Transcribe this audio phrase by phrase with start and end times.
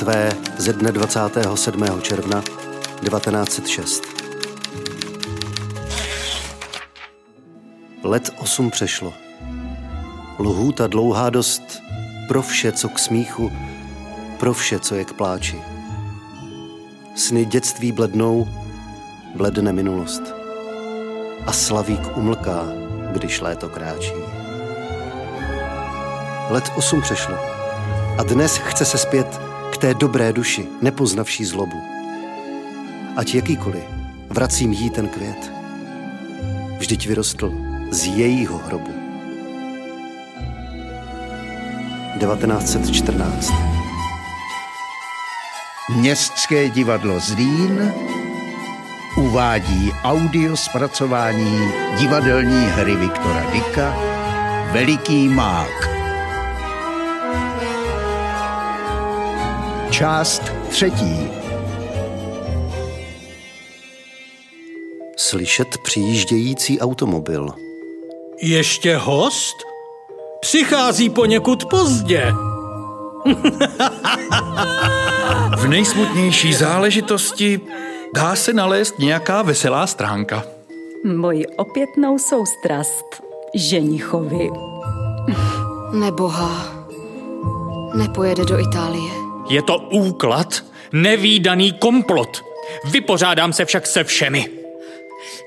[0.00, 2.00] Mrtvé ze dne 27.
[2.00, 2.42] června
[3.00, 4.02] 1906.
[8.02, 9.12] Let osm přešlo.
[10.38, 11.62] Lhůta dlouhá dost
[12.28, 13.52] pro vše, co k smíchu,
[14.38, 15.62] pro vše, co je k pláči.
[17.16, 18.48] Sny dětství blednou,
[19.34, 20.22] bledne minulost.
[21.46, 22.64] A slavík umlká,
[23.12, 24.14] když léto kráčí.
[26.50, 27.34] Let osm přešlo.
[28.18, 31.76] A dnes chce se zpět k té dobré duši, nepoznavší zlobu.
[33.16, 33.84] Ať jakýkoliv,
[34.28, 35.52] vracím jí ten květ.
[36.78, 37.52] Vždyť vyrostl
[37.90, 38.94] z jejího hrobu.
[42.18, 43.52] 1914
[45.96, 47.92] Městské divadlo Zlín
[49.16, 53.96] uvádí audio zpracování divadelní hry Viktora Dika
[54.72, 55.99] Veliký mák.
[60.00, 61.30] Část třetí.
[65.16, 67.48] Slyšet přijíždějící automobil.
[68.42, 69.56] Ještě host?
[70.40, 72.32] Přichází poněkud pozdě.
[75.56, 77.60] V nejsmutnější záležitosti
[78.14, 80.42] dá se nalézt nějaká veselá stránka.
[81.16, 83.22] Moji opětnou soustrast
[83.54, 84.50] ženichovi.
[85.92, 86.74] Neboha.
[87.94, 89.29] Nepojede do Itálie.
[89.50, 92.42] Je to úklad, nevýdaný komplot.
[92.84, 94.46] Vypořádám se však se všemi.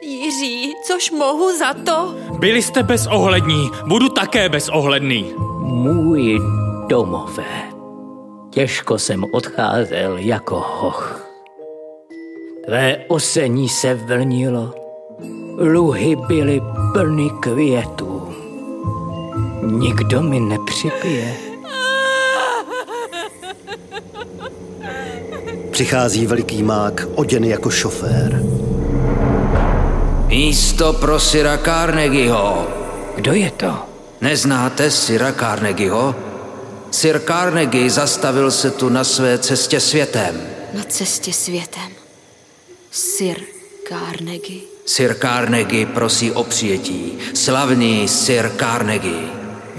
[0.01, 2.15] Jiří, což mohu za to?
[2.39, 5.33] Byli jste bezohlední, budu také bezohledný.
[5.59, 6.39] Můj
[6.87, 7.63] domové.
[8.49, 11.29] Těžko jsem odcházel jako hoch.
[12.65, 14.73] Tvé osení se vlnilo,
[15.57, 16.61] luhy byly
[16.93, 18.33] plny květů.
[19.61, 21.52] Nikdo mi nepřipije.
[25.73, 28.43] Přichází veliký mák, oděn jako šofér.
[30.27, 32.67] Místo pro Sira Carnegieho.
[33.15, 33.73] Kdo je to?
[34.21, 36.15] Neznáte Sira Carnegieho?
[36.91, 40.41] Sir Carnegie zastavil se tu na své cestě světem.
[40.73, 41.91] Na cestě světem.
[42.91, 43.37] Sir
[43.89, 44.61] Carnegie.
[44.85, 47.17] Sir Carnegie prosí o přijetí.
[47.33, 49.29] Slavný Sir Carnegie.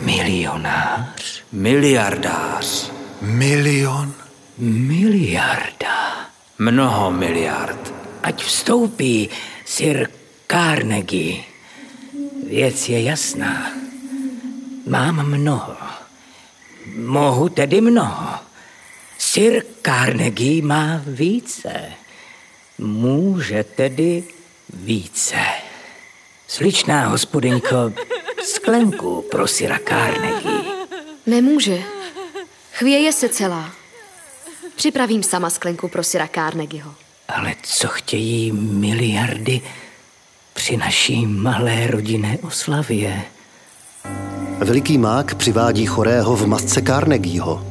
[0.03, 1.43] Milionář?
[1.53, 2.91] Miliardář.
[3.23, 4.24] Milion?
[4.59, 6.31] Miliarda.
[6.59, 7.95] Mnoho miliard.
[8.23, 9.29] Ať vstoupí
[9.65, 10.11] Sir
[10.47, 11.43] Carnegie.
[12.47, 13.73] Věc je jasná.
[14.87, 15.77] Mám mnoho.
[16.97, 18.39] Mohu tedy mnoho.
[19.19, 21.93] Sir Carnegie má více.
[22.79, 24.25] Může tedy
[24.73, 25.39] více.
[26.49, 27.93] Sličná hospodinko,
[28.43, 30.61] sklenku pro Sira Carnegie.
[31.27, 31.83] Nemůže.
[32.73, 33.74] Chvěje se celá.
[34.77, 36.95] Připravím sama sklenku pro Sira Carnegieho.
[37.29, 39.61] Ale co chtějí miliardy
[40.55, 43.23] při naší malé rodinné oslavě?
[44.59, 47.67] Veliký mák přivádí chorého v masce Carnegieho.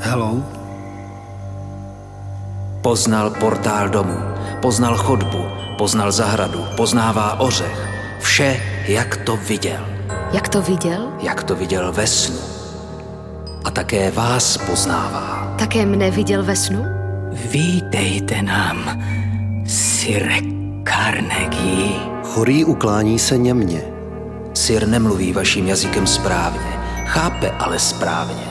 [0.00, 0.42] Hello?
[2.82, 4.18] Poznal portál domu,
[4.62, 5.44] poznal chodbu,
[5.78, 7.88] poznal zahradu, poznává ořech.
[8.20, 9.86] Vše, jak to viděl.
[10.32, 11.12] Jak to viděl?
[11.20, 12.53] Jak to viděl ve snu.
[13.64, 15.54] A také vás poznává.
[15.58, 16.84] Také mne viděl ve snu?
[17.50, 19.02] Vítejte nám,
[19.66, 20.38] Sire
[20.88, 21.92] Carnegie.
[22.24, 23.82] Chorý uklání se němně.
[24.54, 26.72] Sir nemluví vaším jazykem správně,
[27.06, 28.46] chápe ale správně.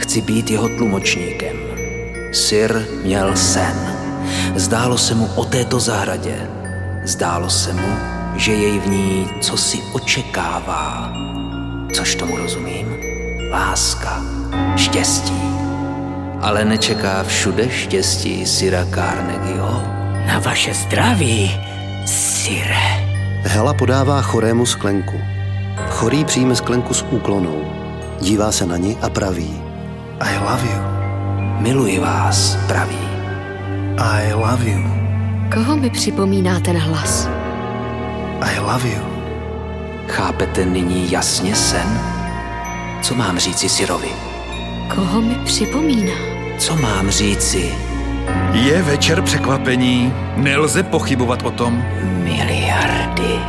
[0.00, 1.56] Chci být jeho tlumočníkem.
[2.32, 3.96] Sir měl sen.
[4.56, 6.48] Zdálo se mu o této zahradě.
[7.04, 7.96] Zdálo se mu,
[8.36, 11.12] že jej v ní co si očekává.
[11.94, 13.01] Což tomu rozumím?
[13.52, 14.22] Láska,
[14.76, 15.42] štěstí.
[16.40, 19.82] Ale nečeká všude štěstí Sira Carnegieho.
[20.26, 21.60] Na vaše zdraví,
[22.06, 23.06] Sire.
[23.42, 25.20] Hela podává chorému sklenku.
[25.90, 27.62] Chorý přijme sklenku s úklonou.
[28.20, 29.62] Dívá se na ní a praví.
[30.20, 30.82] I love you.
[31.60, 32.98] Miluji vás, praví.
[33.98, 34.82] I love you.
[35.54, 37.28] Koho mi připomíná ten hlas?
[38.40, 39.02] I love you.
[40.08, 42.21] Chápete nyní jasně sen?
[43.02, 44.08] Co mám říci Sirovi?
[44.94, 46.14] Koho mi připomíná?
[46.58, 47.74] Co mám říci?
[48.52, 51.84] Je večer překvapení, nelze pochybovat o tom.
[52.02, 53.40] Miliardy.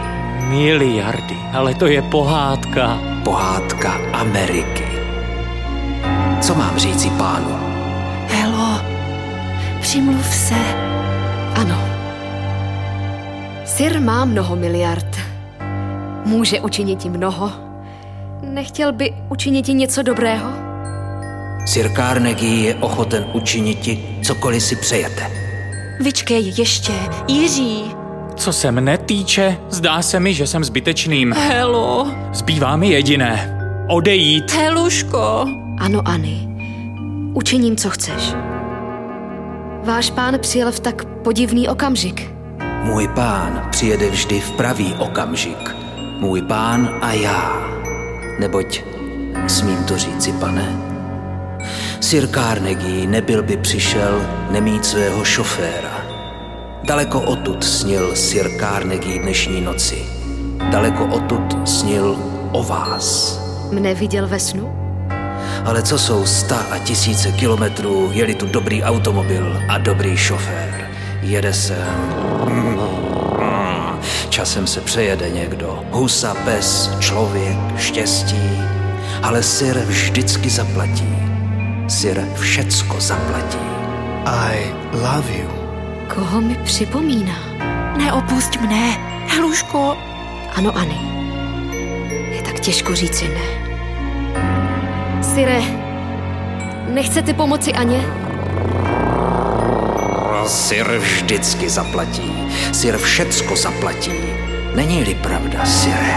[0.49, 2.99] Miliardy, ale to je pohádka.
[3.23, 4.87] Pohádka Ameriky.
[6.41, 7.59] Co mám říci pánu?
[8.27, 8.81] Helo,
[9.81, 10.55] přimluv se.
[11.55, 11.81] Ano.
[13.65, 15.17] Sir má mnoho miliard.
[16.25, 17.72] Může učinit mnoho.
[18.43, 20.49] Nechtěl by učinit ti něco dobrého?
[21.65, 25.31] Sir Carnegie je ochoten učinit ti, cokoliv si přejete.
[25.99, 26.93] Vyčkej ještě,
[27.27, 27.83] Jiří.
[28.35, 31.33] Co se mne týče, zdá se mi, že jsem zbytečným.
[31.33, 32.07] Helo.
[32.33, 33.59] Zbývá mi jediné.
[33.89, 34.51] Odejít.
[34.51, 35.45] Heluško.
[35.79, 36.47] Ano, Ani.
[37.33, 38.33] Učiním, co chceš.
[39.83, 42.31] Váš pán přijel v tak podivný okamžik.
[42.83, 45.75] Můj pán přijede vždy v pravý okamžik.
[46.19, 47.63] Můj pán a já.
[48.39, 48.83] Neboť,
[49.47, 50.75] smím to říci, pane,
[51.99, 54.21] Sir Carnegie nebyl by přišel
[54.51, 56.05] nemít svého šoféra.
[56.83, 60.05] Daleko odtud snil Sir Carnegie dnešní noci.
[60.71, 62.17] Daleko odtud snil
[62.51, 63.39] o vás.
[63.71, 64.73] Mne viděl ve snu?
[65.65, 70.89] Ale co jsou sta a tisíce kilometrů, jeli tu dobrý automobil a dobrý šofér.
[71.21, 71.77] Jede se...
[74.33, 75.83] Časem se přejede někdo.
[75.91, 78.41] Husa, pes, člověk, štěstí.
[79.23, 81.15] Ale Sir vždycky zaplatí.
[81.87, 83.57] Sir všecko zaplatí.
[84.25, 85.49] I love you.
[86.15, 87.35] Koho mi připomíná?
[87.97, 88.97] Neopusť mne,
[89.27, 89.97] Heluško.
[90.55, 90.97] Ano, Ani.
[92.35, 93.45] Je tak těžko říci ne.
[95.23, 95.61] Sire,
[96.89, 98.01] nechcete pomoci Aně?
[100.47, 102.33] Sir vždycky zaplatí.
[102.71, 104.11] Sir všecko zaplatí.
[104.75, 106.15] Není-li pravda, Sire?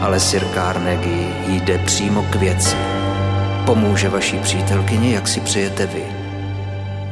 [0.00, 2.76] Ale Sir Carnegie jde přímo k věci.
[3.66, 6.04] Pomůže vaší přítelkyni, jak si přejete vy.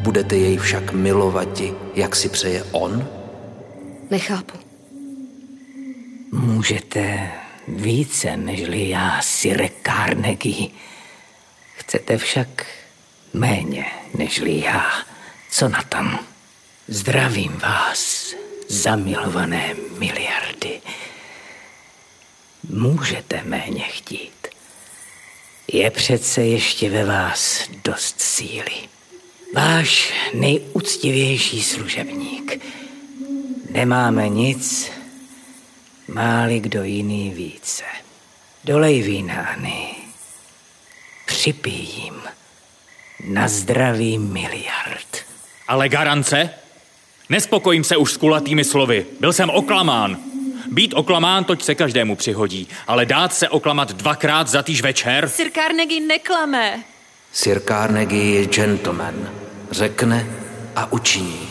[0.02, 3.08] Budete jej však milovati, jak si přeje on?
[4.10, 4.58] Nechápu.
[6.32, 7.30] Můžete
[7.68, 10.68] více nežli já, Sire Carnegie.
[11.76, 12.66] Chcete však
[13.34, 13.84] méně
[14.18, 14.84] nežli já.
[15.56, 16.18] Co na tom?
[16.88, 18.34] Zdravím vás,
[18.68, 20.80] zamilované miliardy.
[22.68, 24.48] Můžete méně chtít.
[25.72, 28.88] Je přece ještě ve vás dost síly.
[29.54, 32.64] Váš nejúctivější služebník.
[33.70, 34.90] Nemáme nic,
[36.08, 37.84] máli kdo jiný více.
[38.64, 39.94] Dolej vínány.
[41.26, 42.22] Připijím
[43.24, 45.26] na zdraví miliard.
[45.68, 46.50] Ale garance?
[47.28, 49.06] Nespokojím se už s kulatými slovy.
[49.20, 50.16] Byl jsem oklamán.
[50.70, 52.68] Být oklamán, toť se každému přihodí.
[52.86, 55.28] Ale dát se oklamat dvakrát za týž večer?
[55.28, 56.82] Sir Carnegie neklame.
[57.32, 59.30] Sir Carnegie je gentleman.
[59.70, 60.26] Řekne
[60.76, 61.48] a učiní.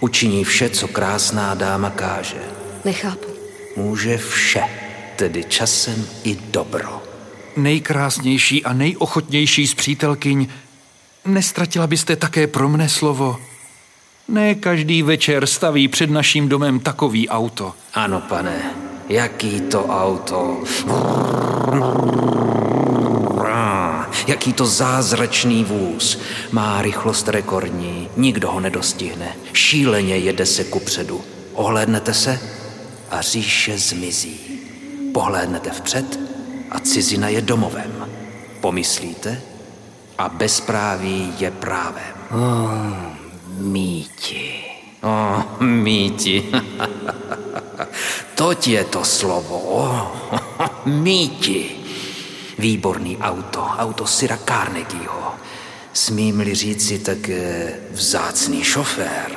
[0.00, 2.42] Učiní vše, co krásná dáma káže.
[2.84, 3.28] Nechápu.
[3.76, 4.62] Může vše,
[5.16, 7.02] tedy časem i dobro.
[7.56, 10.48] Nejkrásnější a nejochotnější z přítelkyň,
[11.24, 13.36] nestratila byste také pro mne slovo?
[14.28, 17.74] Ne každý večer staví před naším domem takový auto.
[17.94, 18.74] Ano, pane,
[19.08, 20.62] jaký to auto.
[24.26, 26.18] Jaký to zázračný vůz.
[26.52, 29.36] Má rychlost rekordní, nikdo ho nedostihne.
[29.52, 31.20] Šíleně jede se kupředu.
[31.54, 32.40] Ohlédnete se
[33.10, 34.40] a říše zmizí.
[35.14, 36.20] Pohlédnete vpřed
[36.70, 38.08] a cizina je domovem.
[38.60, 39.51] Pomyslíte
[40.22, 42.14] a bezpráví je právem.
[42.30, 42.94] Oh,
[43.58, 44.54] míti.
[45.02, 46.46] Oh, míti.
[48.38, 49.58] Toť je to slovo.
[49.58, 49.98] Oh,
[50.86, 51.82] míti.
[52.58, 55.34] Výborný auto, auto Sira Carnegieho.
[55.92, 59.30] Smím-li říci také vzácný šofér.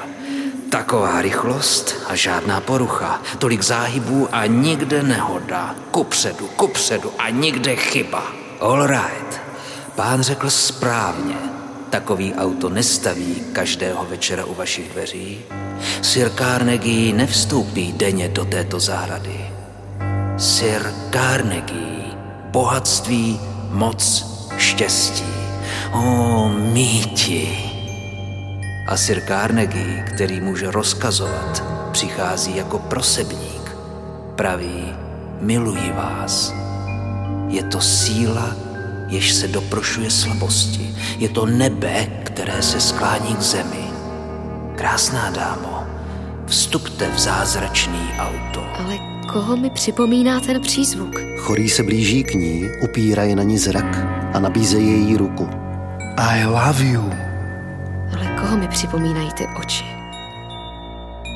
[0.69, 5.75] Taková rychlost a žádná porucha, tolik záhybů a nikde nehoda.
[5.91, 8.23] Kupředu, kupředu a nikde chyba.
[8.59, 9.44] All right.
[9.95, 11.35] Pán řekl správně.
[11.89, 15.39] Takový auto nestaví každého večera u vašich dveří.
[16.01, 19.51] Sir Carnegie nevstoupí denně do této zahrady.
[20.37, 22.03] Sir Carnegie,
[22.51, 24.25] bohatství, moc,
[24.57, 25.33] štěstí.
[25.93, 27.59] O, míti.
[28.87, 33.75] A Sir Carnegie, který může rozkazovat, přichází jako prosebník.
[34.35, 34.93] Praví,
[35.41, 36.53] miluji vás.
[37.47, 38.55] Je to síla,
[39.07, 40.95] jež se doprošuje slabosti.
[41.17, 43.85] Je to nebe, které se sklání k zemi.
[44.75, 45.83] Krásná dámo,
[46.45, 48.63] vstupte v zázračný auto.
[48.79, 48.97] Ale
[49.33, 51.15] koho mi připomíná ten přízvuk?
[51.37, 55.49] Chorý se blíží k ní, upírají na ní zrak a nabízejí její ruku.
[56.17, 57.11] I love you.
[58.13, 59.85] Ale koho mi připomínají ty oči?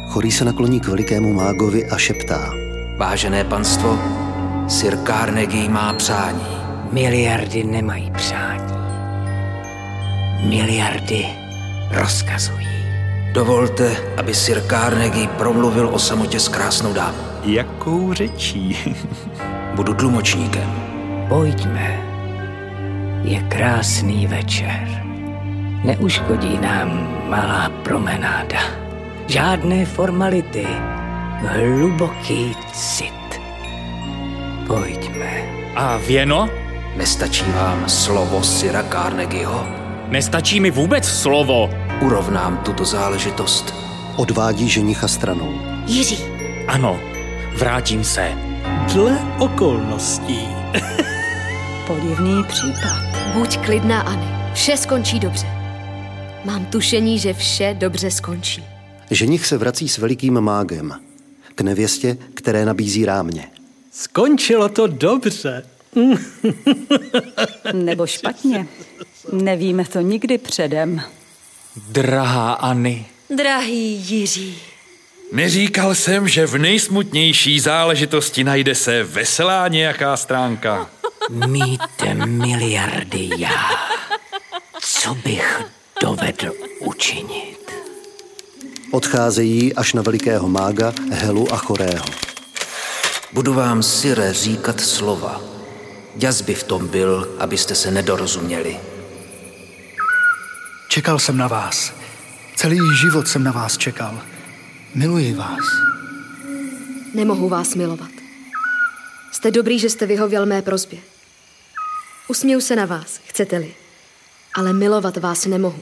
[0.10, 2.52] Chorý se nakloní k velikému mágovi a šeptá.
[2.98, 4.00] Vážené panstvo,
[4.68, 6.59] Sir Carnegie má přání.
[6.92, 8.74] Miliardy nemají přání.
[10.50, 11.26] Miliardy
[11.92, 12.68] rozkazují.
[13.34, 17.18] Dovolte, aby Sir Carnegie promluvil o samotě s krásnou dámou.
[17.44, 18.78] Jakou řečí?
[19.76, 20.72] Budu tlumočníkem.
[21.30, 22.00] Pojďme.
[23.24, 24.88] Je krásný večer.
[25.84, 26.90] Neuškodí nám
[27.30, 28.60] malá promenáda.
[29.28, 30.68] Žádné formality.
[31.42, 33.42] Hluboký cit.
[34.68, 35.42] Pojďme.
[35.76, 36.50] A věno?
[36.96, 39.68] Nestačí vám slovo Syra Carnegieho?
[40.08, 41.70] Nestačí mi vůbec slovo.
[42.02, 43.76] Urovnám tuto záležitost.
[44.16, 45.54] Odvádí ženicha stranou.
[45.86, 46.18] Jiří,
[46.68, 47.00] Ano,
[47.58, 48.32] vrátím se.
[48.94, 50.40] Dle okolností.
[51.88, 53.02] Podivný případ.
[53.34, 54.28] buď klidná, Ani.
[54.54, 55.48] Vše skončí dobře.
[56.46, 58.64] Mám tušení, že vše dobře skončí.
[59.12, 60.94] Ženich se vrací s velikým mágem.
[61.56, 63.48] K nevěstě, které nabízí rámě.
[63.92, 65.64] Skončilo to dobře.
[67.74, 68.68] Nebo špatně.
[69.32, 71.02] Nevíme to nikdy předem.
[71.76, 73.06] Drahá Anny.
[73.30, 74.58] Drahý Jiří,
[75.32, 80.90] Neříkal jsem, že v nejsmutnější záležitosti najde se veselá nějaká stránka.
[81.30, 81.82] Mít
[82.26, 83.70] miliardy já.
[84.82, 85.62] Co bych
[86.02, 87.72] dovedl učinit?
[88.92, 92.06] Odcházejí až na velikého mága Helu a Chorého.
[93.34, 95.42] Budu vám, Syre, říkat slova.
[96.16, 98.78] Jas by v tom byl, abyste se nedorozuměli.
[100.90, 101.94] Čekal jsem na vás.
[102.56, 104.22] Celý život jsem na vás čekal.
[104.96, 105.66] Miluji vás.
[107.14, 108.10] Nemohu vás milovat.
[109.32, 111.00] Jste dobrý, že jste vyhověl mé prozbě.
[112.28, 113.76] Usměju se na vás, chcete-li.
[114.56, 115.80] Ale milovat vás nemohu.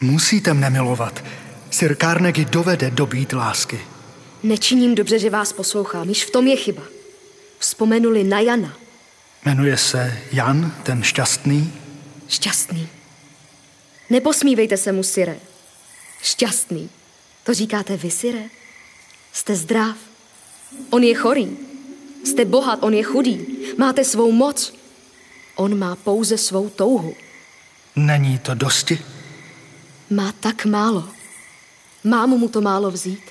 [0.00, 1.24] Musíte mne milovat.
[1.70, 3.80] Sir Carnegie dovede dobít lásky.
[4.42, 6.82] Nečiním dobře, že vás poslouchám, již v tom je chyba.
[7.58, 8.81] Vzpomenuli na Jana.
[9.44, 11.72] Jmenuje se Jan, ten šťastný.
[12.28, 12.88] Šťastný.
[14.10, 15.36] Neposmívejte se mu, Sire.
[16.22, 16.90] Šťastný.
[17.44, 18.42] To říkáte vy, Sire?
[19.32, 19.96] Jste zdrav.
[20.90, 21.56] On je chorý.
[22.24, 23.46] Jste bohat, on je chudý.
[23.78, 24.74] Máte svou moc.
[25.56, 27.14] On má pouze svou touhu.
[27.96, 28.98] Není to dosti?
[30.10, 31.08] Má tak málo.
[32.04, 33.22] Mám mu to málo vzít?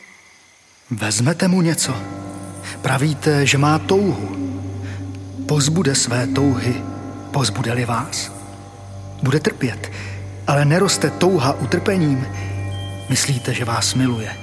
[0.89, 1.95] Vezmete mu něco.
[2.81, 4.40] Pravíte, že má touhu.
[5.51, 6.83] Pozbude své touhy,
[7.31, 8.31] pozbude-li vás.
[9.23, 9.91] Bude trpět,
[10.47, 12.27] ale neroste touha utrpením.
[13.09, 14.37] Myslíte, že vás miluje.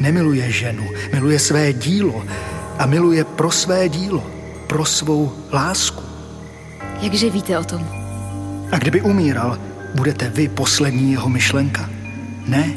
[0.00, 2.24] Nemiluje ženu, miluje své dílo
[2.78, 4.26] a miluje pro své dílo,
[4.66, 6.02] pro svou lásku.
[7.00, 7.88] Jakže víte o tom?
[8.72, 9.58] A kdyby umíral,
[9.94, 11.90] budete vy poslední jeho myšlenka?
[12.46, 12.74] Ne,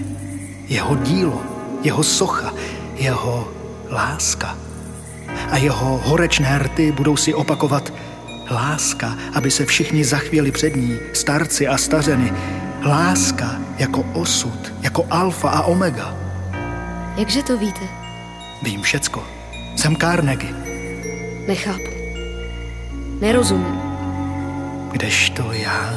[0.68, 1.44] jeho dílo,
[1.84, 2.54] jeho socha,
[2.96, 3.48] jeho
[3.92, 4.65] láska.
[5.52, 7.94] A jeho horečné rty budou si opakovat
[8.52, 12.34] láska, aby se všichni zachvěli před ní, starci a stařeny.
[12.86, 16.16] Láska jako osud, jako alfa a omega.
[17.18, 17.82] Jakže to víte?
[18.64, 19.24] Vím všecko.
[19.76, 20.54] Jsem Carnegie.
[21.48, 21.90] Nechápu.
[23.22, 23.82] Nerozumím.
[24.92, 25.94] Kdežto já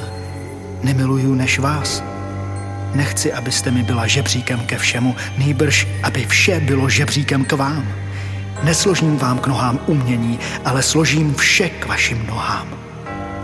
[0.83, 2.03] nemiluju než vás.
[2.95, 7.89] Nechci, abyste mi byla žebříkem ke všemu, nýbrž, aby vše bylo žebříkem k vám.
[8.63, 12.69] Nesložím vám k nohám umění, ale složím vše k vašim nohám.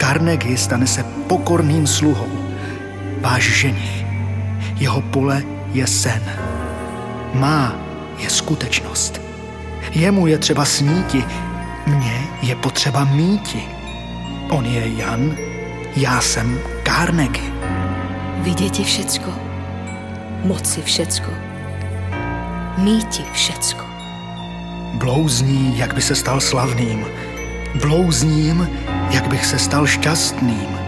[0.00, 2.28] Carnegie stane se pokorným sluhou.
[3.20, 4.04] Váš ženich.
[4.76, 5.42] Jeho pole
[5.72, 6.22] je sen.
[7.34, 7.76] Má
[8.18, 9.20] je skutečnost.
[9.90, 11.24] Jemu je třeba sníti,
[11.86, 13.62] mně je potřeba míti.
[14.50, 15.36] On je Jan,
[15.96, 17.52] já jsem Carnegie.
[18.36, 19.30] Viděti všecko.
[20.44, 21.30] Moci všecko.
[22.78, 23.93] Míti všecko.
[24.94, 27.06] Blouzní, jak by se stal slavným.
[27.74, 28.68] Blouzním,
[29.10, 30.78] jak bych se stal šťastným.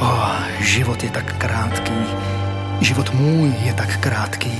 [0.00, 1.92] Oh, život je tak krátký.
[2.80, 4.52] Život můj je tak krátký.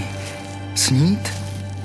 [0.75, 1.29] Snít?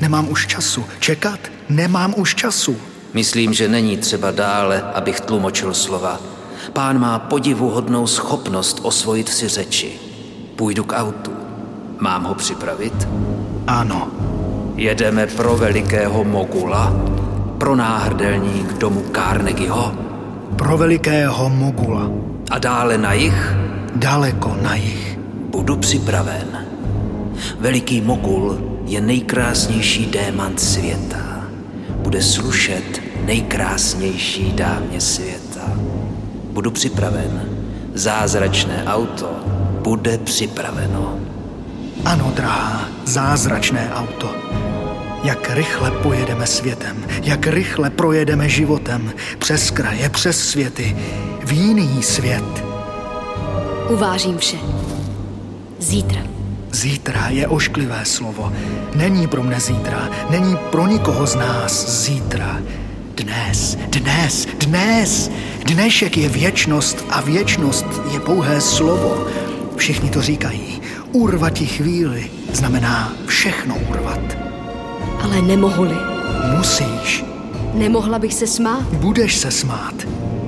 [0.01, 0.85] Nemám už času.
[0.99, 1.39] Čekat?
[1.69, 2.77] Nemám už času.
[3.13, 6.19] Myslím, že není třeba dále, abych tlumočil slova.
[6.73, 9.91] Pán má podivuhodnou schopnost osvojit si řeči.
[10.55, 11.31] Půjdu k autu.
[11.99, 13.07] Mám ho připravit?
[13.67, 14.32] Ano.
[14.75, 16.93] Jedeme pro velikého mogula,
[17.57, 19.93] pro náhrdelník domu Carnegieho
[20.55, 22.09] Pro velikého mogula.
[22.51, 23.53] a dále na jich
[23.95, 25.19] Daleko na jich.
[25.49, 26.65] budu připraven.
[27.59, 31.47] Veliký mogul je nejkrásnější démant světa.
[31.89, 35.73] Bude slušet nejkrásnější dámě světa.
[36.51, 37.49] Budu připraven.
[37.93, 39.29] Zázračné auto
[39.81, 41.17] bude připraveno.
[42.05, 44.29] Ano, drahá, zázračné auto.
[45.23, 50.97] Jak rychle pojedeme světem, jak rychle projedeme životem, přes kraje, přes světy,
[51.45, 52.63] v jiný svět.
[53.89, 54.57] Uvážím vše.
[55.79, 56.21] Zítra.
[56.71, 58.53] Zítra je ošklivé slovo.
[58.95, 62.61] Není pro mne zítra, není pro nikoho z nás zítra.
[63.15, 65.31] Dnes, dnes, dnes,
[65.65, 69.27] Dnešek je věčnost a věčnost je pouhé slovo.
[69.75, 70.81] Všichni to říkají.
[71.11, 74.42] Urvati chvíli znamená všechno urvat.
[75.23, 75.97] Ale nemohu-li.
[76.57, 77.25] Musíš.
[77.73, 78.83] Nemohla bych se smát.
[78.83, 79.93] Budeš se smát.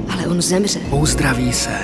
[0.09, 0.79] Ale on zemře.
[0.91, 1.77] Uzdraví se.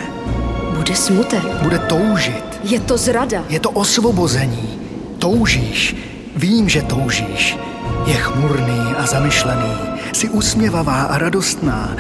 [0.75, 1.43] Bude smutek.
[1.63, 2.59] Bude toužit.
[2.63, 3.43] Je to zrada.
[3.49, 4.79] Je to osvobození.
[5.19, 5.95] Toužíš.
[6.35, 7.57] Vím, že toužíš.
[8.05, 9.75] Je chmurný a zamyšlený.
[10.13, 11.95] Jsi usměvavá a radostná.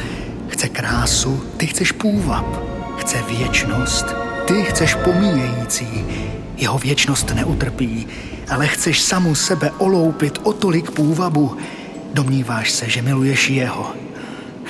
[0.47, 2.45] Chce krásu, ty chceš půvab.
[2.97, 4.05] Chce věčnost,
[4.45, 6.05] ty chceš pomíjející.
[6.57, 8.07] Jeho věčnost neutrpí,
[8.49, 11.57] ale chceš samu sebe oloupit o tolik půvabu.
[12.13, 13.93] Domníváš se, že miluješ jeho.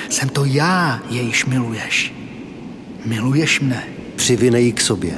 [0.10, 2.13] Jsem to já, jejž miluješ.
[3.06, 3.84] Miluješ mne.
[4.16, 5.18] Přivinej k sobě.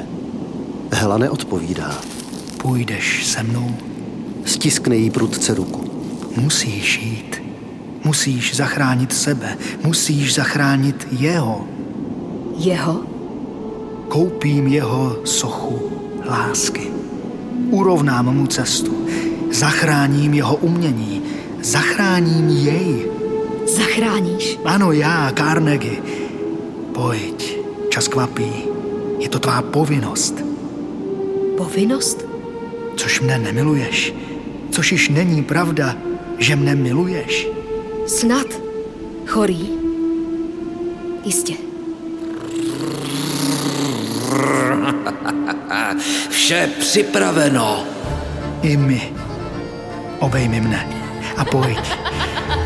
[0.91, 2.01] Hela neodpovídá.
[2.57, 3.75] Půjdeš se mnou.
[4.45, 5.91] Stiskne jí prudce ruku.
[6.35, 7.41] Musíš jít.
[8.03, 9.57] Musíš zachránit sebe.
[9.83, 11.67] Musíš zachránit jeho.
[12.57, 13.01] Jeho?
[14.07, 15.91] Koupím jeho sochu
[16.25, 16.92] lásky.
[17.73, 19.07] Urovnám mu cestu.
[19.51, 21.21] Zachráním jeho umění.
[21.61, 23.07] Zachráním jej.
[23.67, 24.59] Zachráníš?
[24.65, 25.97] Ano, já, Carnegie.
[26.93, 27.57] Pojď,
[27.89, 28.53] čas kvapí.
[29.19, 30.45] Je to tvá povinnost.
[31.57, 32.25] Povinnost?
[32.95, 34.13] Což mne nemiluješ.
[34.69, 35.97] Což již není pravda,
[36.37, 37.47] že mne miluješ.
[38.05, 38.47] Snad.
[39.25, 39.69] Chorý?
[41.25, 41.72] Jistě.
[46.43, 47.83] Vše připraveno.
[48.61, 49.13] I my.
[50.19, 50.87] Obejmi mne
[51.37, 51.79] a pojď.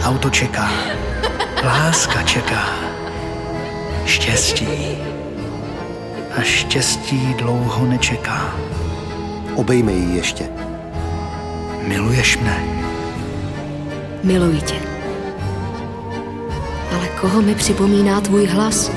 [0.03, 0.69] Auto čeká.
[1.63, 2.65] Láska čeká.
[4.05, 4.97] Štěstí.
[6.37, 8.55] A štěstí dlouho nečeká.
[9.55, 10.49] Obejme ji ještě.
[11.87, 12.63] Miluješ mne?
[14.23, 14.75] Miluji tě.
[16.95, 18.91] Ale koho mi připomíná tvůj hlas?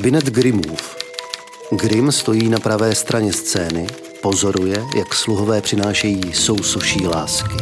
[0.00, 0.96] Kabinet Grimmův.
[1.70, 3.86] Grimm stojí na pravé straně scény,
[4.22, 7.56] pozoruje, jak sluhové přinášejí sousoší lásky.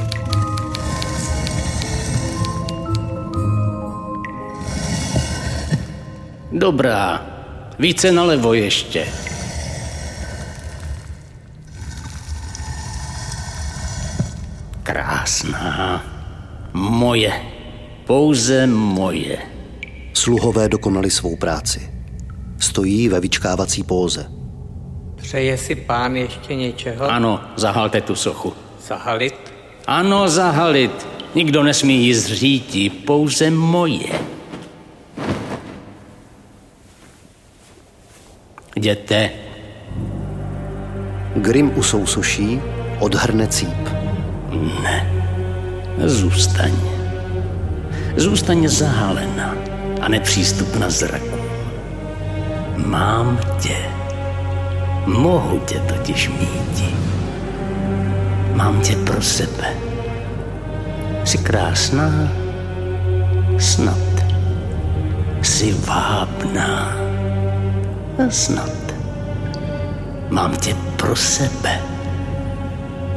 [6.53, 7.27] Dobrá,
[7.79, 9.07] více nalevo ještě.
[14.83, 16.05] Krásná.
[16.72, 17.33] Moje.
[18.07, 19.38] Pouze moje.
[20.14, 21.97] Sluhové dokonali svou práci.
[22.78, 24.26] Stojí ve vyčkávací póze.
[25.16, 27.10] Přeje si pán ještě něčeho?
[27.10, 28.52] Ano, zahalte tu sochu.
[28.86, 29.34] Zahalit?
[29.86, 31.06] Ano, zahalit.
[31.34, 34.20] Nikdo nesmí jí zřítí, pouze moje.
[38.76, 39.30] Jděte.
[41.36, 42.60] Grim u sousoší
[43.00, 43.88] odhrne cíp.
[44.82, 45.24] Ne.
[46.04, 46.72] Zůstaň.
[48.16, 49.56] Zůstaň zahalena
[50.00, 51.27] a nepřístupna zraku.
[52.86, 53.76] Mám tě.
[55.06, 56.84] Mohu tě totiž mít.
[58.54, 59.74] Mám tě pro sebe.
[61.24, 62.10] Jsi krásná?
[63.58, 64.24] Snad.
[65.42, 66.96] Jsi vábná?
[68.28, 68.94] Snad.
[70.30, 71.80] Mám tě pro sebe.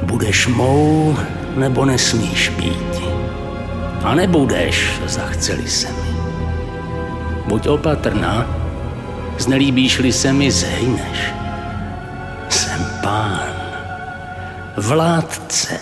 [0.03, 1.15] Budeš mou,
[1.55, 3.01] nebo nesmíš být.
[4.03, 6.15] A nebudeš, zachceli se mi.
[7.47, 8.60] Buď opatrná,
[9.41, 11.33] znelíbíš-li se mi, zhyneš.
[12.49, 13.53] Jsem pán,
[14.77, 15.79] vládce,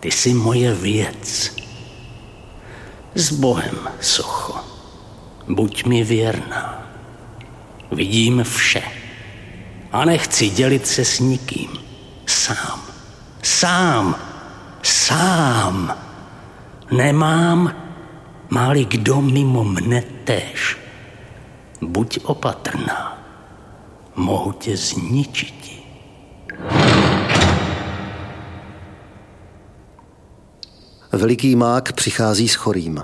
[0.00, 1.56] ty jsi moje věc.
[3.14, 4.60] S Bohem, socho,
[5.48, 6.86] buď mi věrná.
[7.92, 8.82] Vidím vše
[9.92, 11.70] a nechci dělit se s nikým.
[12.26, 12.80] Sám,
[13.42, 14.16] sám,
[14.82, 15.96] sám.
[16.90, 17.74] Nemám,
[18.50, 20.71] máli kdo mimo mne též.
[21.82, 23.18] Buď opatrná,
[24.16, 25.70] mohu tě zničit.
[31.12, 33.02] Veliký mák přichází s chorým.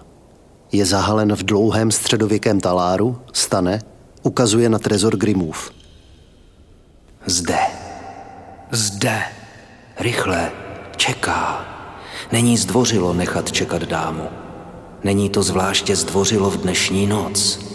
[0.72, 3.80] Je zahalen v dlouhém středověkém taláru, stane,
[4.22, 5.72] ukazuje na trezor Grimův.
[7.26, 7.58] Zde.
[8.70, 9.22] Zde.
[10.00, 10.50] Rychle.
[10.96, 11.64] Čeká.
[12.32, 14.28] Není zdvořilo nechat čekat dámu.
[15.04, 17.68] Není to zvláště zdvořilo v dnešní noc.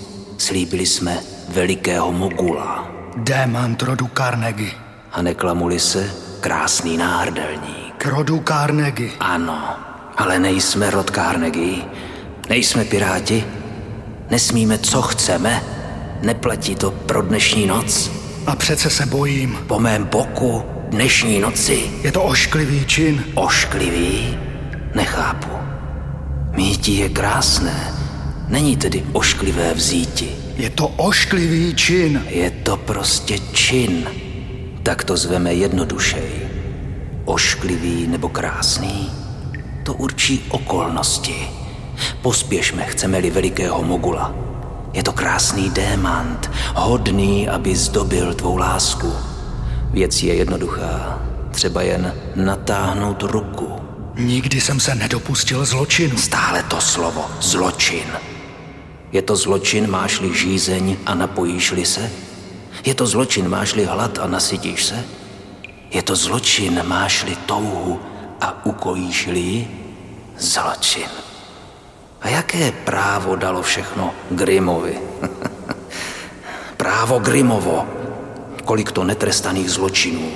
[0.44, 2.88] Slíbili jsme velikého mogula.
[3.18, 4.72] Démant rodu Carnegie.
[5.12, 7.96] A neklamuli se krásný náhrdelník.
[7.98, 9.12] K rodu Carnegie.
[9.20, 9.76] Ano,
[10.18, 11.84] ale nejsme rod Carnegie.
[12.50, 13.46] Nejsme piráti?
[14.30, 15.64] Nesmíme, co chceme?
[16.22, 18.12] Neplatí to pro dnešní noc?
[18.48, 19.60] A přece se bojím.
[19.68, 21.92] Po mém boku dnešní noci.
[22.02, 23.24] Je to ošklivý čin.
[23.34, 24.38] Ošklivý?
[24.96, 25.52] Nechápu.
[26.52, 28.03] Mítí je krásné.
[28.54, 30.30] Není tedy ošklivé vzíti.
[30.58, 32.26] Je to ošklivý čin.
[32.30, 34.06] Je to prostě čin.
[34.84, 36.32] Tak to zveme jednodušej.
[37.26, 39.12] Ošklivý nebo krásný?
[39.84, 41.50] To určí okolnosti.
[42.22, 44.36] Pospěšme, chceme-li velikého mogula.
[44.94, 49.14] Je to krásný démant, hodný, aby zdobil tvou lásku.
[49.92, 51.22] Věc je jednoduchá.
[51.52, 53.70] Třeba jen natáhnout ruku.
[54.16, 56.18] Nikdy jsem se nedopustil zločinu.
[56.18, 58.33] Stále to slovo zločin.
[59.14, 62.12] Je to zločin, máš-li žízeň a napojíš-li se?
[62.82, 64.98] Je to zločin, máš-li hlad a nasytíš se?
[65.94, 68.02] Je to zločin, máš-li touhu
[68.42, 69.68] a ukojíš-li
[70.34, 71.10] Zločin.
[72.22, 74.98] A jaké právo dalo všechno Grimovi?
[76.82, 77.86] právo Grimovo.
[78.66, 80.32] Kolik to netrestaných zločinů.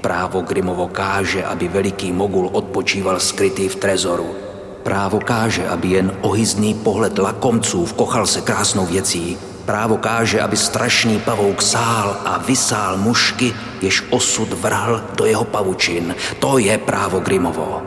[0.00, 4.47] Právo Grimovo káže, aby veliký mogul odpočíval skrytý v trezoru.
[4.88, 9.38] Právo káže, aby jen ohyzný pohled lakomců vkochal se krásnou věcí.
[9.64, 16.14] Právo káže, aby strašný pavouk sál a vysál mušky, jež osud vrhl do jeho pavučin.
[16.38, 17.82] To je právo Grimovo.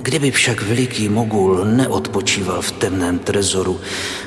[0.00, 3.80] Kdyby však veliký mogul neodpočíval v temném trezoru,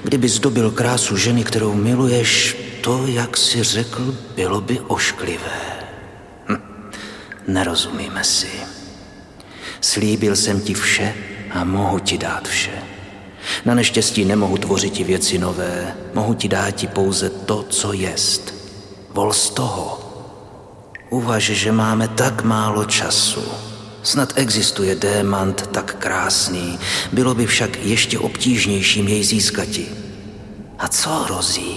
[0.04, 5.62] kdyby zdobil krásu ženy, kterou miluješ, to, jak si řekl, bylo by ošklivé.
[6.50, 6.62] Hm.
[7.48, 8.50] Nerozumíme si.
[9.82, 12.84] Slíbil jsem ti vše a mohu ti dát vše.
[13.65, 18.54] Na neštěstí nemohu tvořit ti věci nové, mohu ti dát pouze to, co jest.
[19.13, 20.00] Vol z toho.
[21.10, 23.44] Uvaž, že máme tak málo času.
[24.04, 26.80] Snad existuje démant tak krásný,
[27.12, 29.88] bylo by však ještě obtížnějším jej získati.
[30.80, 31.76] A co hrozí?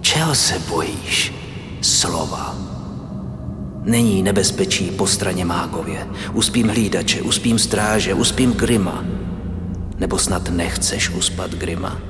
[0.00, 1.32] Čeho se bojíš?
[1.80, 2.67] Slova.
[3.88, 6.06] Není nebezpečí po straně mágově.
[6.32, 9.04] Uspím hlídače, uspím stráže, uspím Grima.
[9.98, 12.00] Nebo snad nechceš uspat Grima?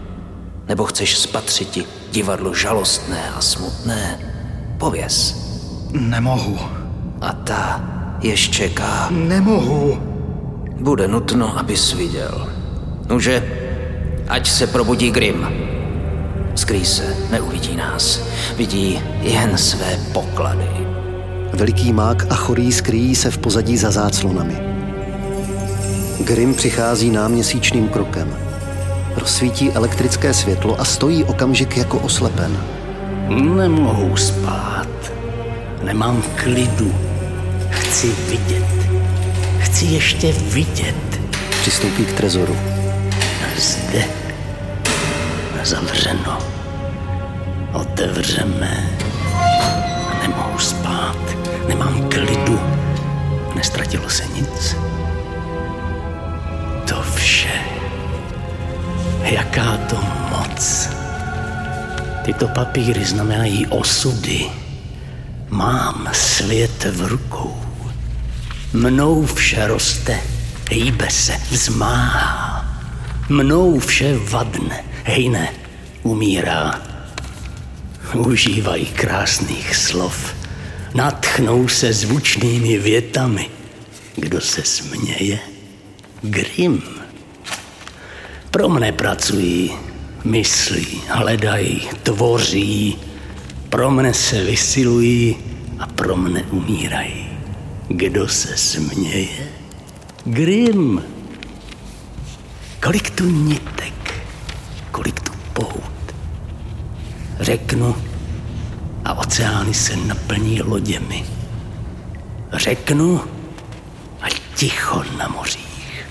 [0.68, 4.18] Nebo chceš spatřiti divadlo žalostné a smutné?
[4.78, 5.36] Pověz.
[5.90, 6.58] Nemohu.
[7.20, 7.84] A ta
[8.22, 9.08] jež čeká.
[9.10, 9.98] Nemohu.
[10.80, 12.52] Bude nutno, abys viděl.
[13.08, 13.52] Nuže,
[14.28, 15.48] ať se probudí Grim.
[16.54, 18.20] Skrý se, neuvidí nás.
[18.56, 20.87] Vidí jen své poklady.
[21.58, 24.56] Veliký mák a chorý skrýjí se v pozadí za záclonami.
[26.20, 28.36] Grim přichází náměsíčným krokem.
[29.16, 32.60] Rozsvítí elektrické světlo a stojí okamžik jako oslepen.
[33.28, 34.88] Nemohu spát.
[35.82, 36.94] Nemám klidu.
[37.70, 38.90] Chci vidět.
[39.58, 41.20] Chci ještě vidět.
[41.60, 42.56] Přistoupí k trezoru.
[43.56, 44.04] Zde.
[45.64, 46.38] Zavřeno.
[47.72, 48.97] Otevřeme.
[53.58, 54.76] Nestratilo se nic.
[56.88, 57.60] To vše.
[59.22, 59.98] Jaká to
[60.30, 60.88] moc.
[62.24, 64.46] Tyto papíry znamenají osudy.
[65.50, 67.56] Mám svět v rukou.
[68.72, 70.20] Mnou vše roste,
[70.70, 72.66] hýbe se, vzmáhá.
[73.28, 75.48] Mnou vše vadne, hejne,
[76.02, 76.80] umírá.
[78.14, 80.37] Užívají krásných slov.
[80.94, 83.50] Natchnou se zvučnými větami.
[84.16, 85.38] Kdo se směje?
[86.22, 86.82] Grim.
[88.50, 89.70] Pro mne pracují,
[90.24, 92.98] myslí, hledají, tvoří.
[93.68, 95.36] Pro mne se vysilují
[95.78, 97.28] a pro mne umírají.
[97.88, 99.48] Kdo se směje?
[100.24, 101.02] Grim.
[102.82, 104.14] Kolik tu nitek,
[104.90, 106.14] kolik tu pout.
[107.40, 107.94] Řeknu
[109.38, 111.24] oceány se naplní loděmi.
[112.52, 113.20] Řeknu
[114.20, 116.06] a ticho na mořích.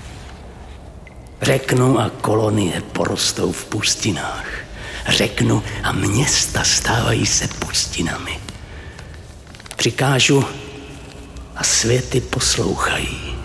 [1.42, 4.46] Řeknu a kolonie porostou v pustinách.
[5.08, 8.40] Řeknu a města stávají se pustinami.
[9.76, 10.44] Přikážu
[11.56, 13.36] a světy poslouchají.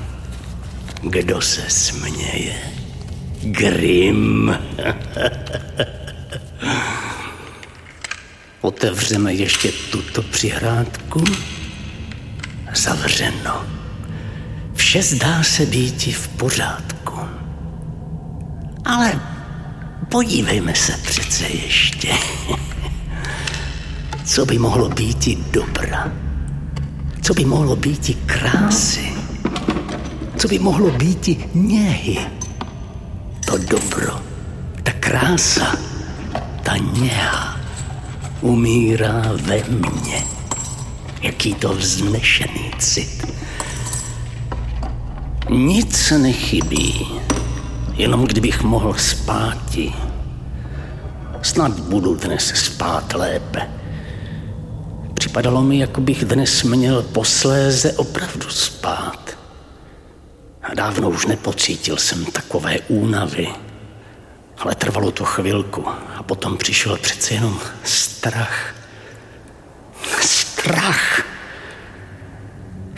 [1.02, 2.56] Kdo se směje?
[3.42, 4.60] Grim.
[8.64, 11.24] Otevřeme ještě tuto přihrádku.
[12.76, 13.66] Zavřeno.
[14.74, 17.20] Vše zdá se být v pořádku.
[18.86, 19.20] Ale
[20.10, 22.14] podívejme se přece ještě.
[24.26, 26.12] Co by mohlo být i dobra?
[27.22, 29.14] Co by mohlo být i krásy?
[30.38, 32.20] Co by mohlo být i něhy?
[33.46, 34.22] To To dobro,
[34.84, 35.76] ta krása,
[36.64, 37.63] ta něha
[38.44, 40.24] umírá ve mně.
[41.22, 43.28] Jaký to vznešený cit.
[45.50, 47.08] Nic nechybí,
[47.94, 49.94] jenom kdybych mohl spáti.
[51.42, 53.70] Snad budu dnes spát lépe.
[55.14, 59.38] Připadalo mi, jako bych dnes měl posléze opravdu spát.
[60.64, 63.48] A dávno už nepocítil jsem takové únavy.
[64.64, 68.76] Ale trvalo to chvilku a potom přišel přece jenom strach.
[70.22, 71.26] Strach!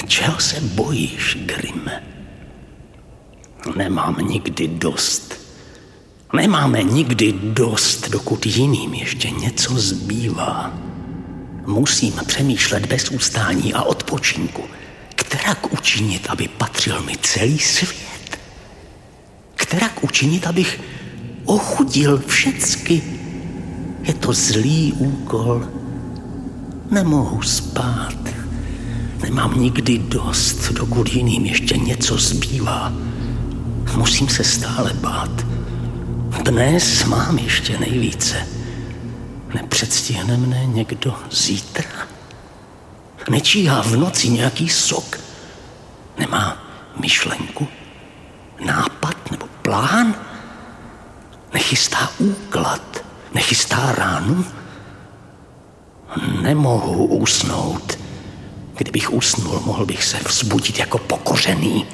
[0.07, 2.03] Čeho se bojíš, Grime?
[3.75, 5.39] Nemám nikdy dost.
[6.33, 10.73] Nemáme nikdy dost, dokud jiným ještě něco zbývá.
[11.65, 14.63] Musím přemýšlet bez ustání a odpočinku.
[15.15, 18.39] Kterak učinit, aby patřil mi celý svět?
[19.55, 20.79] Kterak učinit, abych
[21.45, 23.03] ochudil všecky?
[24.01, 25.67] Je to zlý úkol.
[26.91, 28.17] Nemohu spát.
[29.23, 32.93] Nemám nikdy dost, dokud jiným ještě něco zbývá.
[33.95, 35.45] Musím se stále bát.
[36.43, 38.47] Dnes mám ještě nejvíce.
[39.53, 42.07] Nepředstihne mne někdo zítra?
[43.29, 45.19] Nečíhá v noci nějaký sok?
[46.17, 46.57] Nemá
[47.01, 47.67] myšlenku?
[48.65, 50.15] Nápad nebo plán?
[51.55, 52.83] Nechystá úklad?
[53.33, 54.45] Nechystá ránu?
[56.41, 57.99] Nemohu usnout.
[58.77, 61.85] Kdybych usnul, mohl bych se vzbudit jako pokořený.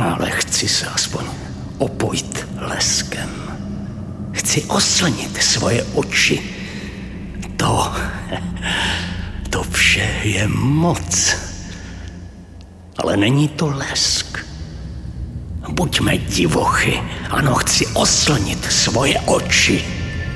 [0.00, 1.24] Ale chci se aspoň
[1.78, 3.30] opojit leskem.
[4.32, 6.40] Chci oslnit svoje oči.
[7.56, 7.92] To,
[9.50, 11.36] to vše je moc.
[12.96, 14.53] Ale není to lesk.
[15.68, 17.00] Buďme divochy.
[17.30, 19.84] Ano, chci oslnit svoje oči.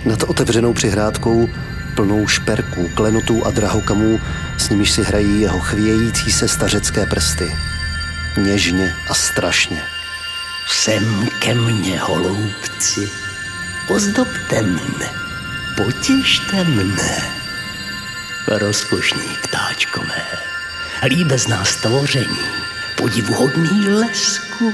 [0.05, 1.49] Nad otevřenou přihrádkou,
[1.97, 4.21] plnou šperků, klenotů a drahokamů,
[4.59, 7.53] s nimiž si hrají jeho chvějící se stařecké prsty.
[8.37, 9.83] Něžně a strašně.
[10.69, 13.09] Sem ke mně, holoubci.
[13.89, 15.11] Ozdobte mne,
[15.77, 17.23] potěšte mne.
[18.49, 20.23] Rozkošní ptáčkové,
[21.09, 22.47] líbezná stvoření,
[22.97, 24.73] podivuhodný lesku.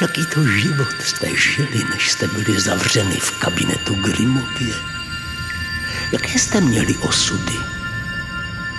[0.00, 4.74] Jaký to život jste žili, než jste byli zavřeni v kabinetu Grimově.
[6.12, 7.58] Jaké jste měli osudy?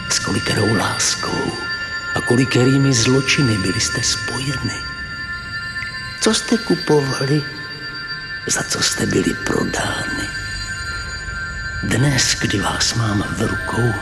[0.10, 1.58] S kolikerou láskou
[2.15, 4.84] a kolikerými zločiny byli jste spojeni?
[6.21, 7.43] Co jste kupovali?
[8.47, 10.29] Za co jste byli prodány?
[11.84, 13.93] Dnes, kdy vás mám v rukou,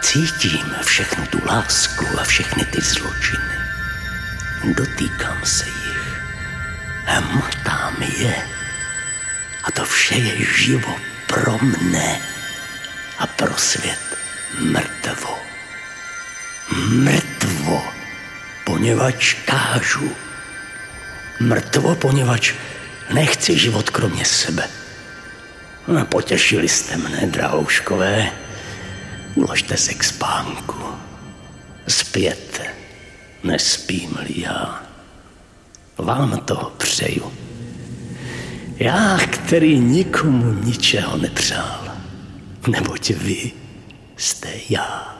[0.00, 3.58] cítím všechnu tu lásku a všechny ty zločiny.
[4.64, 5.81] Dotýkám se
[7.04, 8.36] hmatám je.
[9.64, 10.94] A to vše je živo
[11.26, 12.20] pro mne
[13.18, 14.18] a pro svět
[14.58, 15.38] mrtvo.
[16.88, 17.82] Mrtvo,
[18.64, 20.12] poněvadž kážu.
[21.40, 22.52] Mrtvo, poněvadž
[23.14, 24.68] nechci život kromě sebe.
[25.88, 28.30] No, potěšili jste mne, drahouškové.
[29.34, 30.84] Uložte se k spánku.
[31.88, 32.74] Spěte,
[33.42, 34.91] nespím-li já.
[36.02, 37.32] Vám to přeju.
[38.76, 41.80] Já, který nikomu ničeho nepřál,
[42.68, 43.50] neboť vy
[44.16, 45.16] jste já.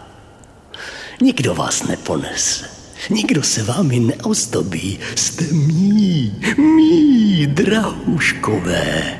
[1.21, 2.67] Nikdo vás neponese,
[3.11, 9.19] nikdo se vámi neozdobí, jste mý, mý drahouškové.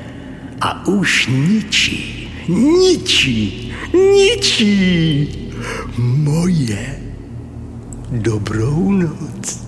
[0.61, 5.29] A už ničí, ničí, ničí
[5.97, 6.99] moje
[8.11, 9.59] dobrou noc.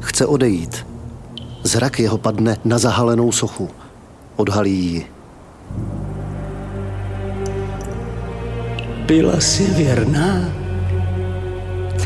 [0.00, 0.91] Chce odejít.
[1.72, 3.64] Zrak jeho padne na zahalenou sochu.
[4.36, 5.06] Odhalí ji.
[9.06, 10.52] Byla jsi věrná?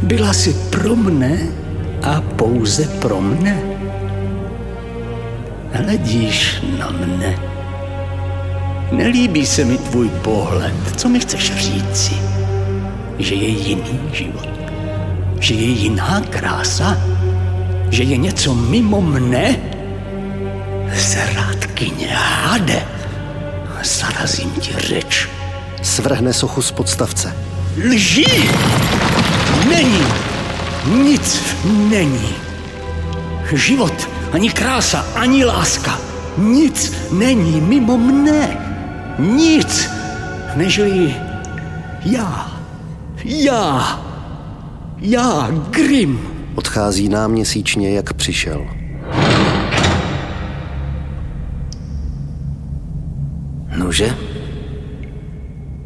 [0.02, 1.38] Byla jsi pro mne
[2.02, 3.62] a pouze pro mne?
[5.72, 7.34] Hledíš na mne.
[8.92, 10.74] Nelíbí se mi tvůj pohled.
[10.96, 12.14] Co mi chceš říci?
[13.18, 14.48] Že je jiný život?
[15.40, 17.15] Že je jiná krása?
[17.90, 19.56] Že je něco mimo mne?
[20.94, 22.82] Zrádkyně, hade,
[23.84, 25.28] zarazím ti řeč.
[25.82, 27.36] Svrhne sochu z podstavce.
[27.88, 28.48] Lží!
[29.68, 30.02] Není!
[30.86, 32.34] Nic není.
[33.52, 35.98] Život, ani krása, ani láska.
[36.38, 38.58] Nic není mimo mne.
[39.18, 39.90] Nic,
[40.54, 41.14] nežli
[42.04, 42.52] já.
[43.24, 44.00] Já.
[44.98, 46.35] Já, Grim.
[46.56, 48.66] Odchází nám měsíčně, jak přišel.
[53.76, 54.16] Nože?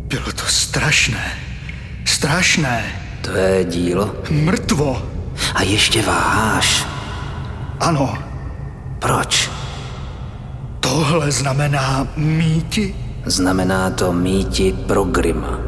[0.08, 1.32] Bylo to strašné.
[2.04, 2.84] Strašné.
[3.20, 4.14] To je dílo?
[4.30, 5.02] Mrtvo.
[5.54, 6.86] A ještě váháš.
[7.80, 8.18] Ano.
[8.98, 9.50] Proč?
[10.80, 12.94] Tohle znamená míti?
[13.26, 15.58] Znamená to míti pro Grima,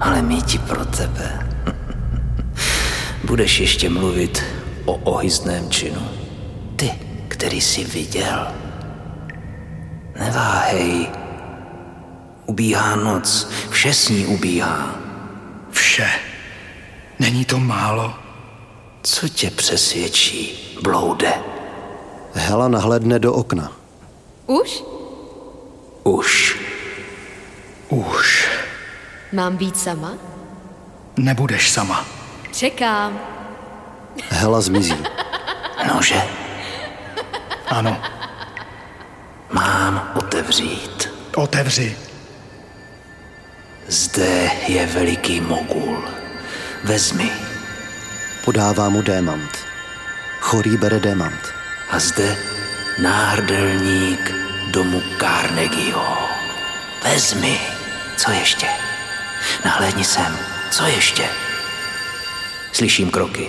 [0.00, 1.49] ale míti pro tebe.
[3.30, 4.44] Budeš ještě mluvit
[4.84, 6.08] o ohyzném činu.
[6.76, 6.92] Ty,
[7.28, 8.46] který jsi viděl.
[10.18, 11.06] Neváhej.
[12.46, 14.94] Ubíhá noc, vše s ní ubíhá.
[15.70, 16.10] Vše.
[17.18, 18.14] Není to málo.
[19.02, 21.32] Co tě přesvědčí, bloude?
[22.34, 23.72] Hela nahlédne do okna.
[24.46, 24.82] Už?
[26.04, 26.58] Už.
[27.88, 28.48] Už.
[29.32, 30.14] Mám být sama?
[31.16, 32.19] Nebudeš sama.
[32.52, 33.20] Čekám.
[34.30, 34.96] Hela zmizí.
[35.94, 36.22] Nože?
[37.68, 38.02] Ano.
[39.52, 41.10] Mám otevřít.
[41.36, 41.96] Otevři.
[43.88, 46.04] Zde je veliký mogul.
[46.84, 47.30] Vezmi.
[48.44, 49.58] Podává mu démant.
[50.40, 51.40] Chorý bere démant.
[51.90, 52.36] A zde
[53.02, 54.32] náhrdelník
[54.70, 56.18] domu Carnegieho.
[57.04, 57.60] Vezmi.
[58.16, 58.66] Co ještě?
[59.64, 60.38] Nahlédni sem.
[60.70, 61.28] Co ještě?
[62.72, 63.48] Slyším kroky.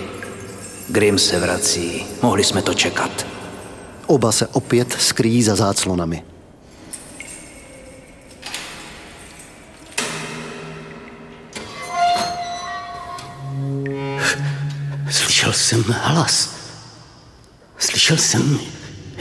[0.88, 2.06] Grim se vrací.
[2.22, 3.26] Mohli jsme to čekat.
[4.06, 6.22] Oba se opět skrýjí za záclonami.
[15.10, 16.54] Slyšel jsem hlas.
[17.78, 18.58] Slyšel jsem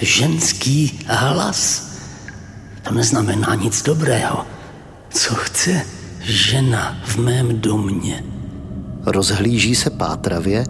[0.01, 1.91] ženský hlas.
[2.81, 4.47] To neznamená nic dobrého.
[5.09, 5.85] Co chce
[6.19, 8.30] žena v mém domě?
[9.05, 10.63] Rozhlíží se pátravě,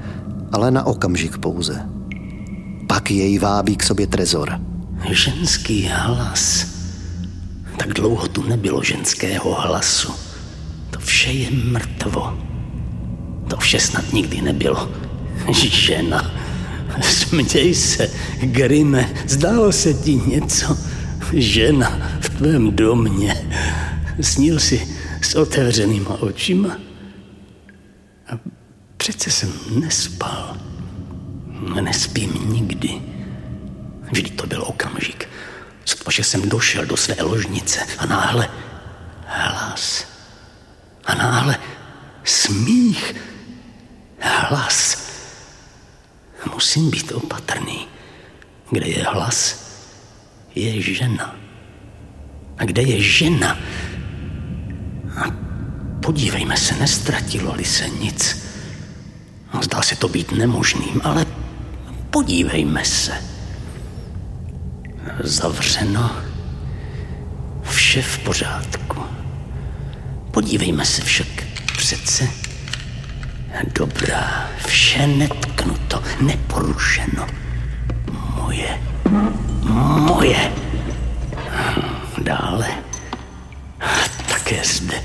[0.52, 1.86] ale na okamžik pouze.
[2.88, 4.60] Pak jej vábí k sobě trezor.
[5.12, 6.66] Ženský hlas.
[7.78, 10.14] Tak dlouho tu nebylo ženského hlasu.
[10.90, 12.38] To vše je mrtvo.
[13.50, 14.90] To vše snad nikdy nebylo.
[15.54, 16.32] Žena.
[17.02, 18.10] Směj se,
[18.42, 20.78] Grime, zdálo se ti něco.
[21.34, 23.48] Žena v tvém domě.
[24.22, 24.88] Snil si
[25.22, 26.91] s otevřenýma očima.
[29.12, 30.58] Přece jsem nespal.
[31.82, 33.02] Nespím nikdy.
[34.12, 35.30] Vždyť to byl okamžik.
[35.86, 38.50] Sotva, že jsem došel do své ložnice a náhle
[39.26, 40.06] hlas.
[41.06, 41.58] A náhle
[42.24, 43.16] smích.
[44.20, 45.08] Hlas.
[46.54, 47.88] Musím být opatrný.
[48.70, 49.72] Kde je hlas,
[50.56, 51.36] je žena.
[52.58, 53.60] A kde je žena?
[55.18, 55.24] A
[56.00, 58.51] podívejme se, nestratilo-li se nic.
[59.60, 61.26] Zdá se to být nemožným, ale
[62.10, 63.12] podívejme se.
[65.20, 66.12] Zavřeno.
[67.64, 69.04] Vše v pořádku.
[70.32, 71.28] Podívejme se však
[71.78, 72.28] přece.
[73.80, 77.28] Dobrá, vše netknuto, neporušeno.
[78.36, 78.82] Moje.
[80.08, 80.52] Moje.
[82.18, 82.68] Dále.
[84.30, 85.02] Také zde.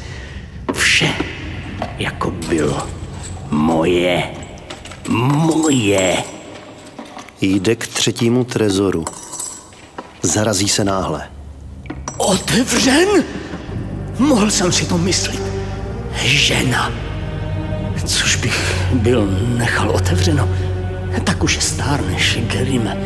[0.72, 1.14] Vše,
[1.98, 2.88] jako bylo.
[3.50, 4.22] Moje.
[5.08, 6.16] Moje.
[7.40, 9.04] Jde k třetímu trezoru.
[10.22, 11.28] Zarazí se náhle.
[12.16, 13.08] Otevřen?
[14.18, 15.42] Mohl jsem si to myslet.
[16.22, 16.92] Žena.
[18.04, 19.28] Což bych byl
[19.58, 20.48] nechal otevřeno.
[21.24, 22.96] Tak už stárneš, Gerime.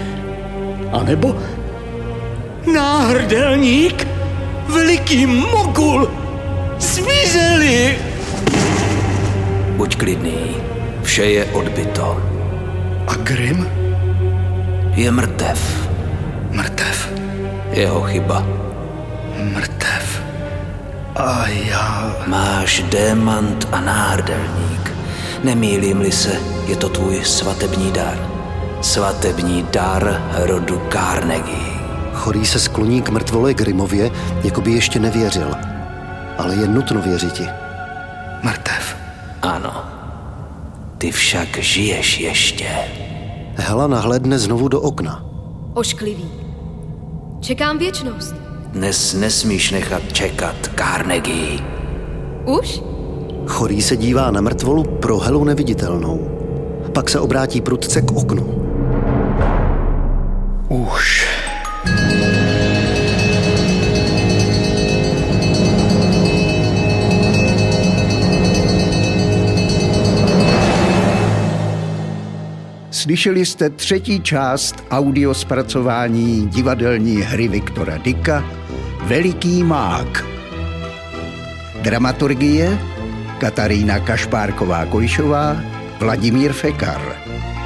[0.92, 1.36] A nebo
[2.72, 4.06] náhrdelník,
[4.68, 6.10] veliký mogul,
[6.78, 8.09] zmizeli.
[10.00, 10.56] Klidný,
[11.02, 12.16] vše je odbyto.
[13.06, 13.68] A Grim?
[14.96, 15.60] Je mrtev.
[16.50, 17.08] Mrtev.
[17.70, 18.46] Jeho chyba.
[19.36, 20.22] Mrtev.
[21.16, 22.16] A já...
[22.26, 24.92] Máš démant a náhrdelník.
[25.44, 26.32] Nemýlím-li se,
[26.66, 28.16] je to tvůj svatební dar.
[28.80, 31.76] Svatební dar rodu Carnegie.
[32.14, 34.10] Chorý se skloní k mrtvole Grimově,
[34.44, 35.54] jako by ještě nevěřil.
[36.38, 37.48] Ale je nutno věřiti.
[38.42, 38.89] Mrtev.
[41.00, 42.66] Ty však žiješ ještě.
[43.54, 45.24] Hela nahlédne znovu do okna.
[45.74, 46.30] Ošklivý.
[47.40, 48.34] Čekám věčnost.
[48.66, 51.58] Dnes nesmíš nechat čekat, Carnegie.
[52.46, 52.82] Už?
[53.46, 56.28] Chorý se dívá na mrtvolu pro Helu neviditelnou.
[56.94, 58.46] Pak se obrátí prudce k oknu.
[60.68, 61.19] Už.
[73.00, 78.44] Slyšeli jste třetí část audio zpracování divadelní hry Viktora Dika
[79.02, 80.24] Veliký mák.
[81.82, 82.78] Dramaturgie
[83.38, 85.62] Katarína Kašpárková-Kojšová,
[85.98, 87.00] Vladimír Fekar.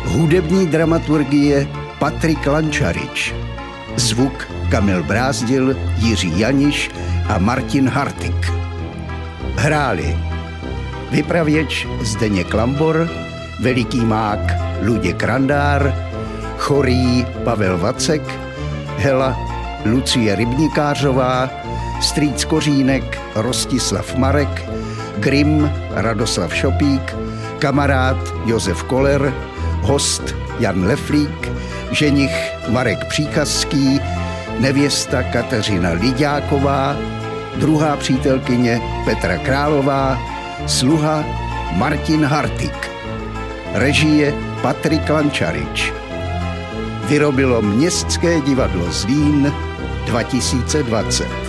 [0.04, 1.66] Hudební dramaturgie
[1.98, 3.34] Patrik Lančarič.
[3.96, 6.90] Zvuk Kamil Brázdil, Jiří Janiš
[7.28, 8.52] a Martin Hartik.
[9.56, 10.16] Hráli
[11.10, 13.10] vypravěč Zdeněk Lambor,
[13.60, 15.94] veliký mák Luděk Randár,
[16.58, 18.22] chorý Pavel Vacek,
[18.96, 19.36] Hela
[19.84, 21.50] Lucie Rybníkářová,
[22.00, 24.64] strýc Kořínek Rostislav Marek,
[25.18, 27.16] Grim Radoslav Šopík,
[27.58, 29.34] kamarád Josef Koler,
[29.80, 31.52] host Jan Leflík,
[31.90, 34.00] ženich Marek Příkazský,
[34.58, 36.96] nevěsta Kateřina Lidáková,
[37.56, 40.18] druhá přítelkyně Petra Králová,
[40.66, 41.24] sluha
[41.72, 42.90] Martin Hartik.
[43.74, 44.34] Režie
[44.64, 45.92] Patrik Lančarič.
[47.08, 49.52] Vyrobilo Městské divadlo Zlín
[50.06, 51.43] 2020.